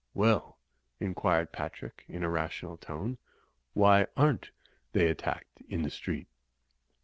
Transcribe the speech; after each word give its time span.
"Well," 0.15 0.57
inquired 0.99 1.51
Patrick, 1.51 2.05
in 2.07 2.23
a 2.23 2.29
rational 2.31 2.75
tone, 2.75 3.19
"why 3.75 4.07
aren't 4.17 4.49
they 4.93 5.05
attacked 5.07 5.61
in 5.69 5.83
the 5.83 5.91
street?" 5.91 6.25